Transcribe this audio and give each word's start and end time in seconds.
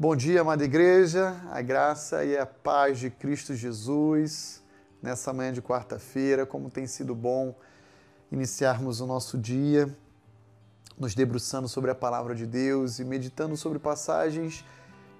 Bom 0.00 0.14
dia, 0.14 0.42
amada 0.42 0.64
igreja, 0.64 1.34
a 1.50 1.60
graça 1.60 2.24
e 2.24 2.38
a 2.38 2.46
paz 2.46 3.00
de 3.00 3.10
Cristo 3.10 3.52
Jesus 3.56 4.62
nessa 5.02 5.32
manhã 5.32 5.52
de 5.52 5.60
quarta-feira. 5.60 6.46
Como 6.46 6.70
tem 6.70 6.86
sido 6.86 7.16
bom 7.16 7.52
iniciarmos 8.30 9.00
o 9.00 9.08
nosso 9.08 9.36
dia 9.36 9.92
nos 10.96 11.16
debruçando 11.16 11.66
sobre 11.66 11.90
a 11.90 11.96
palavra 11.96 12.32
de 12.32 12.46
Deus 12.46 13.00
e 13.00 13.04
meditando 13.04 13.56
sobre 13.56 13.80
passagens 13.80 14.64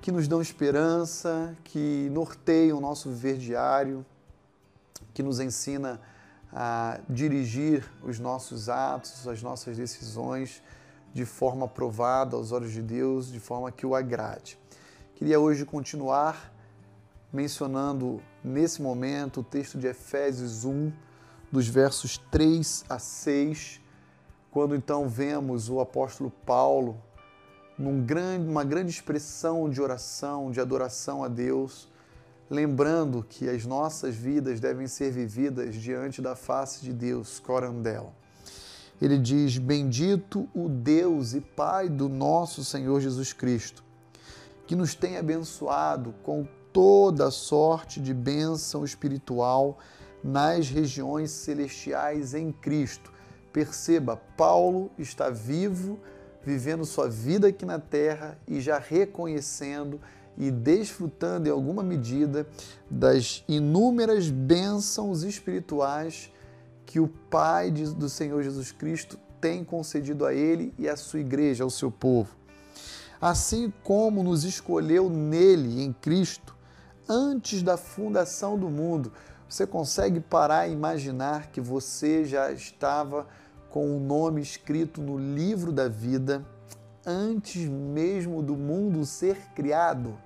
que 0.00 0.10
nos 0.10 0.26
dão 0.26 0.40
esperança, 0.40 1.54
que 1.64 2.08
norteiam 2.10 2.78
o 2.78 2.80
nosso 2.80 3.10
viver 3.10 3.36
diário, 3.36 4.06
que 5.12 5.22
nos 5.22 5.38
ensina 5.38 6.00
a 6.50 6.98
dirigir 7.10 7.84
os 8.02 8.18
nossos 8.18 8.70
atos, 8.70 9.28
as 9.28 9.42
nossas 9.42 9.76
decisões 9.76 10.62
de 11.12 11.26
forma 11.26 11.66
aprovada 11.66 12.36
aos 12.36 12.52
olhos 12.52 12.72
de 12.72 12.80
Deus, 12.80 13.30
de 13.30 13.38
forma 13.38 13.70
que 13.70 13.84
o 13.84 13.94
agrade. 13.94 14.61
Queria 15.22 15.38
hoje 15.38 15.64
continuar 15.64 16.52
mencionando 17.32 18.20
nesse 18.42 18.82
momento 18.82 19.38
o 19.38 19.44
texto 19.44 19.78
de 19.78 19.86
Efésios 19.86 20.64
1, 20.64 20.92
dos 21.52 21.68
versos 21.68 22.18
3 22.32 22.84
a 22.88 22.98
6, 22.98 23.80
quando 24.50 24.74
então 24.74 25.08
vemos 25.08 25.68
o 25.68 25.78
apóstolo 25.78 26.28
Paulo 26.44 27.00
num 27.78 28.04
grande, 28.04 28.52
grande 28.66 28.90
expressão 28.90 29.70
de 29.70 29.80
oração, 29.80 30.50
de 30.50 30.60
adoração 30.60 31.22
a 31.22 31.28
Deus, 31.28 31.88
lembrando 32.50 33.22
que 33.22 33.48
as 33.48 33.64
nossas 33.64 34.16
vidas 34.16 34.58
devem 34.58 34.88
ser 34.88 35.12
vividas 35.12 35.76
diante 35.76 36.20
da 36.20 36.34
face 36.34 36.82
de 36.82 36.92
Deus, 36.92 37.38
corandel. 37.38 38.12
Ele 39.00 39.18
diz: 39.18 39.56
Bendito 39.56 40.48
o 40.52 40.68
Deus 40.68 41.32
e 41.32 41.40
Pai 41.40 41.88
do 41.88 42.08
nosso 42.08 42.64
Senhor 42.64 43.00
Jesus 43.00 43.32
Cristo 43.32 43.91
que 44.66 44.76
nos 44.76 44.94
tem 44.94 45.16
abençoado 45.16 46.14
com 46.22 46.46
toda 46.72 47.30
sorte 47.30 48.00
de 48.00 48.14
bênção 48.14 48.84
espiritual 48.84 49.78
nas 50.22 50.68
regiões 50.68 51.30
celestiais 51.30 52.34
em 52.34 52.50
Cristo. 52.52 53.12
Perceba, 53.52 54.16
Paulo 54.36 54.90
está 54.98 55.28
vivo, 55.28 56.00
vivendo 56.42 56.84
sua 56.84 57.08
vida 57.08 57.48
aqui 57.48 57.66
na 57.66 57.78
terra 57.78 58.38
e 58.48 58.60
já 58.60 58.78
reconhecendo 58.78 60.00
e 60.38 60.50
desfrutando 60.50 61.46
em 61.46 61.52
alguma 61.52 61.82
medida 61.82 62.46
das 62.90 63.44
inúmeras 63.46 64.30
bênçãos 64.30 65.22
espirituais 65.22 66.32
que 66.86 66.98
o 66.98 67.08
Pai 67.08 67.70
do 67.70 68.08
Senhor 68.08 68.42
Jesus 68.42 68.72
Cristo 68.72 69.18
tem 69.40 69.62
concedido 69.62 70.24
a 70.24 70.32
ele 70.32 70.72
e 70.78 70.88
à 70.88 70.96
sua 70.96 71.20
igreja, 71.20 71.64
ao 71.64 71.70
seu 71.70 71.90
povo 71.90 72.41
assim 73.22 73.72
como 73.84 74.24
nos 74.24 74.42
escolheu 74.42 75.08
nele, 75.08 75.80
em 75.80 75.92
Cristo, 75.92 76.56
antes 77.08 77.62
da 77.62 77.76
fundação 77.76 78.58
do 78.58 78.68
mundo. 78.68 79.12
Você 79.48 79.64
consegue 79.64 80.18
parar 80.18 80.66
e 80.66 80.72
imaginar 80.72 81.52
que 81.52 81.60
você 81.60 82.24
já 82.24 82.50
estava 82.50 83.28
com 83.70 83.96
o 83.96 84.00
nome 84.00 84.42
escrito 84.42 85.00
no 85.00 85.16
livro 85.16 85.70
da 85.70 85.86
vida 85.86 86.44
antes 87.06 87.68
mesmo 87.68 88.42
do 88.42 88.56
mundo 88.56 89.06
ser 89.06 89.36
criado? 89.54 90.18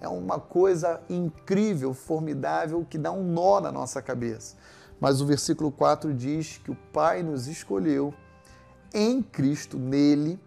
É 0.00 0.08
uma 0.08 0.40
coisa 0.40 1.00
incrível, 1.08 1.94
formidável, 1.94 2.84
que 2.90 2.98
dá 2.98 3.12
um 3.12 3.22
nó 3.22 3.60
na 3.60 3.70
nossa 3.70 4.02
cabeça. 4.02 4.56
Mas 4.98 5.20
o 5.20 5.26
versículo 5.26 5.70
4 5.70 6.12
diz 6.12 6.58
que 6.58 6.72
o 6.72 6.78
Pai 6.92 7.22
nos 7.22 7.46
escolheu 7.46 8.12
em 8.92 9.22
Cristo, 9.22 9.78
nele, 9.78 10.40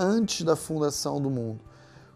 antes 0.00 0.42
da 0.42 0.56
fundação 0.56 1.20
do 1.20 1.28
mundo, 1.28 1.60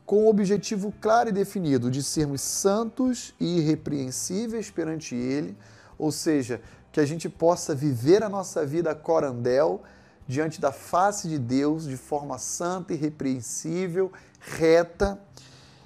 com 0.06 0.24
o 0.24 0.28
objetivo 0.28 0.92
claro 1.02 1.28
e 1.28 1.32
definido 1.32 1.90
de 1.90 2.02
sermos 2.02 2.40
santos 2.40 3.34
e 3.38 3.58
irrepreensíveis 3.58 4.70
perante 4.70 5.14
Ele, 5.14 5.54
ou 5.98 6.10
seja, 6.10 6.62
que 6.90 6.98
a 6.98 7.04
gente 7.04 7.28
possa 7.28 7.74
viver 7.74 8.22
a 8.22 8.28
nossa 8.28 8.64
vida 8.64 8.94
corandel 8.94 9.82
diante 10.26 10.60
da 10.60 10.72
face 10.72 11.28
de 11.28 11.38
Deus 11.38 11.84
de 11.84 11.96
forma 11.98 12.38
santa, 12.38 12.94
irrepreensível, 12.94 14.10
reta. 14.40 15.20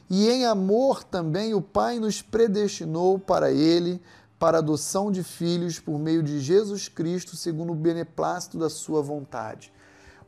E 0.08 0.28
em 0.28 0.46
amor 0.46 1.02
também 1.02 1.52
o 1.52 1.60
Pai 1.60 1.98
nos 1.98 2.22
predestinou 2.22 3.18
para 3.18 3.50
Ele, 3.50 4.00
para 4.38 4.58
adoção 4.58 5.10
de 5.10 5.24
filhos 5.24 5.80
por 5.80 5.98
meio 5.98 6.22
de 6.22 6.38
Jesus 6.38 6.88
Cristo, 6.88 7.36
segundo 7.36 7.72
o 7.72 7.76
beneplácito 7.76 8.56
da 8.56 8.70
Sua 8.70 9.02
vontade 9.02 9.72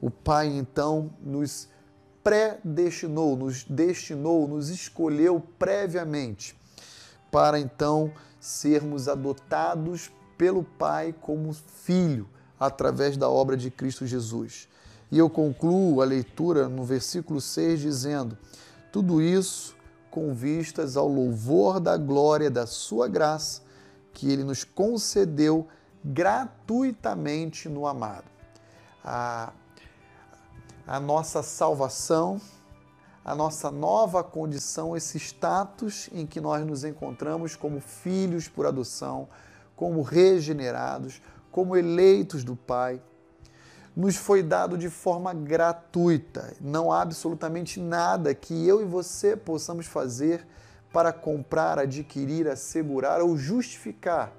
o 0.00 0.11
Pai 0.11 0.47
então 0.47 1.11
nos 1.21 1.69
predestinou, 2.22 3.37
nos 3.37 3.65
destinou, 3.65 4.47
nos 4.47 4.69
escolheu 4.69 5.41
previamente 5.59 6.59
para 7.31 7.59
então 7.59 8.12
sermos 8.38 9.09
adotados 9.09 10.11
pelo 10.37 10.65
Pai 10.65 11.15
como 11.21 11.53
filho 11.53 12.28
através 12.59 13.16
da 13.16 13.28
obra 13.28 13.56
de 13.56 13.71
Cristo 13.71 14.06
Jesus. 14.06 14.69
E 15.11 15.19
eu 15.19 15.28
concluo 15.28 16.00
a 16.00 16.05
leitura 16.05 16.69
no 16.69 16.84
versículo 16.84 17.41
6 17.41 17.81
dizendo: 17.81 18.38
tudo 18.93 19.21
isso 19.22 19.77
com 20.11 20.34
vistas 20.34 20.97
ao 20.97 21.06
louvor 21.06 21.78
da 21.78 21.97
glória 21.97 22.50
da 22.50 22.67
sua 22.67 23.06
graça 23.06 23.62
que 24.12 24.31
ele 24.31 24.43
nos 24.43 24.65
concedeu 24.65 25.69
gratuitamente 26.05 27.69
no 27.69 27.87
amado. 27.87 28.25
A 29.05 29.53
a 30.90 30.98
nossa 30.98 31.40
salvação, 31.40 32.40
a 33.24 33.32
nossa 33.32 33.70
nova 33.70 34.24
condição, 34.24 34.96
esse 34.96 35.18
status 35.20 36.10
em 36.12 36.26
que 36.26 36.40
nós 36.40 36.66
nos 36.66 36.82
encontramos 36.82 37.54
como 37.54 37.80
filhos 37.80 38.48
por 38.48 38.66
adoção, 38.66 39.28
como 39.76 40.02
regenerados, 40.02 41.22
como 41.52 41.76
eleitos 41.76 42.42
do 42.42 42.56
Pai, 42.56 43.00
nos 43.94 44.16
foi 44.16 44.42
dado 44.42 44.76
de 44.76 44.90
forma 44.90 45.32
gratuita. 45.32 46.54
Não 46.60 46.90
há 46.90 47.02
absolutamente 47.02 47.78
nada 47.78 48.34
que 48.34 48.66
eu 48.66 48.82
e 48.82 48.84
você 48.84 49.36
possamos 49.36 49.86
fazer 49.86 50.44
para 50.92 51.12
comprar, 51.12 51.78
adquirir, 51.78 52.48
assegurar 52.48 53.20
ou 53.20 53.36
justificar 53.36 54.32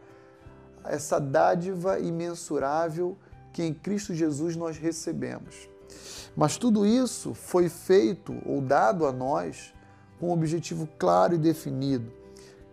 essa 0.84 1.18
dádiva 1.18 1.98
imensurável 1.98 3.18
que 3.54 3.64
em 3.64 3.74
Cristo 3.74 4.14
Jesus 4.14 4.58
nós 4.58 4.78
recebemos. 4.78 5.72
Mas 6.36 6.58
tudo 6.58 6.86
isso 6.86 7.34
foi 7.34 7.68
feito 7.68 8.36
ou 8.46 8.62
dado 8.62 9.06
a 9.06 9.12
nós 9.12 9.74
com 10.20 10.30
um 10.30 10.32
objetivo 10.32 10.88
claro 10.98 11.36
e 11.36 11.38
definido 11.38 12.12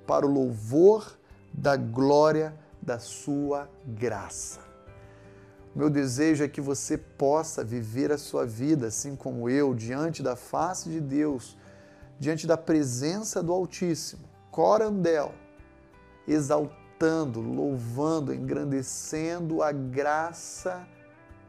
para 0.06 0.26
o 0.26 0.32
louvor 0.32 1.18
da 1.52 1.76
glória 1.76 2.54
da 2.80 2.98
sua 2.98 3.68
graça. 3.86 4.60
Meu 5.74 5.90
desejo 5.90 6.44
é 6.44 6.48
que 6.48 6.60
você 6.60 6.96
possa 6.96 7.62
viver 7.62 8.10
a 8.10 8.18
sua 8.18 8.46
vida 8.46 8.86
assim 8.86 9.14
como 9.14 9.48
eu, 9.48 9.74
diante 9.74 10.22
da 10.22 10.34
face 10.34 10.88
de 10.88 11.00
Deus, 11.00 11.56
diante 12.18 12.46
da 12.46 12.56
presença 12.56 13.42
do 13.42 13.52
Altíssimo, 13.52 14.24
corandel, 14.50 15.32
exaltando, 16.26 17.40
louvando, 17.40 18.34
engrandecendo 18.34 19.62
a 19.62 19.70
graça 19.70 20.86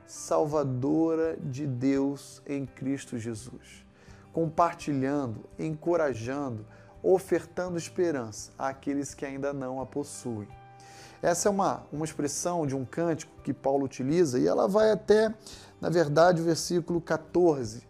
salvadora 0.10 1.38
de 1.38 1.68
Deus 1.68 2.42
em 2.48 2.66
Cristo 2.66 3.20
Jesus, 3.20 3.86
compartilhando, 4.34 5.46
encorajando, 5.60 6.66
ofertando 7.04 7.78
esperança 7.78 8.52
àqueles 8.58 9.14
que 9.14 9.24
ainda 9.24 9.54
não 9.54 9.80
a 9.80 9.86
possuem. 9.86 10.48
Essa 11.22 11.48
é 11.48 11.52
uma, 11.52 11.84
uma 11.92 12.06
expressão 12.06 12.66
de 12.66 12.76
um 12.76 12.84
cântico 12.84 13.32
que 13.44 13.54
Paulo 13.54 13.86
utiliza 13.86 14.40
e 14.40 14.48
ela 14.48 14.68
vai 14.68 14.90
até, 14.90 15.32
na 15.80 15.90
verdade, 15.90 16.42
o 16.42 16.46
versículo 16.46 17.00
14, 17.00 17.84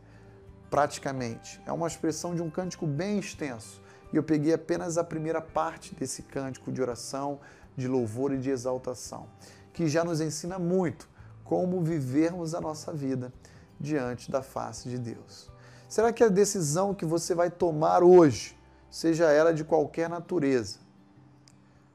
praticamente. 0.69 1.61
É 1.65 1.71
uma 1.71 1.87
expressão 1.87 2.35
de 2.35 2.41
um 2.41 2.49
cântico 2.49 2.85
bem 2.85 3.17
extenso. 3.17 3.81
E 4.11 4.17
eu 4.17 4.23
peguei 4.23 4.53
apenas 4.53 4.97
a 4.97 5.05
primeira 5.05 5.39
parte 5.41 5.95
desse 5.95 6.23
cântico 6.23 6.69
de 6.69 6.81
oração, 6.81 7.39
de 7.77 7.87
louvor 7.87 8.33
e 8.33 8.37
de 8.37 8.49
exaltação, 8.49 9.29
que 9.71 9.87
já 9.87 10.03
nos 10.03 10.19
ensina 10.19 10.59
muito 10.59 11.07
como 11.49 11.81
vivermos 11.81 12.53
a 12.53 12.61
nossa 12.61 12.93
vida 12.93 13.33
diante 13.79 14.29
da 14.29 14.43
face 14.43 14.87
de 14.87 14.99
Deus. 14.99 15.49
Será 15.87 16.13
que 16.13 16.23
a 16.23 16.27
decisão 16.27 16.93
que 16.93 17.03
você 17.03 17.33
vai 17.33 17.49
tomar 17.49 18.03
hoje, 18.03 18.55
seja 18.91 19.31
ela 19.31 19.51
de 19.51 19.63
qualquer 19.63 20.07
natureza, 20.07 20.77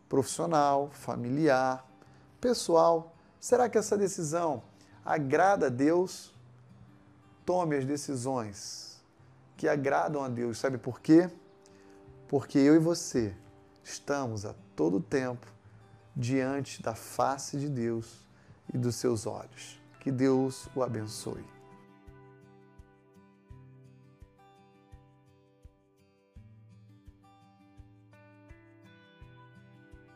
profissional, 0.08 0.90
familiar, 0.90 1.88
pessoal, 2.40 3.14
será 3.38 3.68
que 3.68 3.78
essa 3.78 3.96
decisão 3.96 4.60
agrada 5.04 5.66
a 5.66 5.70
Deus? 5.70 6.34
Tome 7.46 7.76
as 7.76 7.84
decisões 7.84 9.00
que 9.56 9.68
agradam 9.68 10.24
a 10.24 10.28
Deus. 10.28 10.58
Sabe 10.58 10.78
por 10.78 10.98
quê? 10.98 11.30
Porque 12.26 12.58
eu 12.58 12.74
e 12.74 12.80
você 12.80 13.32
estamos 13.84 14.44
a 14.44 14.52
todo 14.74 14.98
tempo 14.98 15.46
diante 16.16 16.82
da 16.82 16.96
face 16.96 17.56
de 17.56 17.68
Deus 17.68 18.24
e 18.74 18.78
dos 18.78 18.96
seus 18.96 19.26
olhos. 19.26 19.80
Que 20.00 20.10
Deus 20.10 20.68
o 20.74 20.82
abençoe. 20.82 21.44